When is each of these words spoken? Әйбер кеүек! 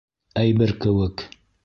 Әйбер 0.43 0.73
кеүек! 0.85 1.27